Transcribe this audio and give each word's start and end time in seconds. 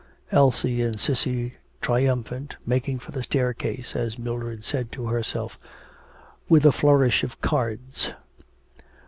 Elsie 0.31 0.81
and 0.81 0.99
Cissy 0.99 1.53
triumphant, 1.79 2.55
making 2.65 2.97
for 2.97 3.11
the 3.11 3.21
staircase, 3.21 3.95
as 3.95 4.17
Mildred 4.17 4.63
said 4.65 4.91
to 4.93 5.09
herself, 5.09 5.59
'with 6.49 6.65
a 6.65 6.71
flourish 6.71 7.23
of 7.23 7.39
cards.' 7.39 8.11